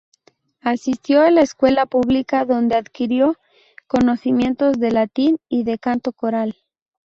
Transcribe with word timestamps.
Asistió 0.63 1.21
a 1.21 1.29
la 1.29 1.41
escuela 1.43 1.85
pública 1.85 2.43
donde 2.43 2.73
adquirió 2.75 3.37
conocimientos 3.87 4.79
de 4.79 4.89
latín 4.91 5.37
y 5.47 5.63
de 5.63 5.77
canto 5.77 6.11
coral. 6.11 6.55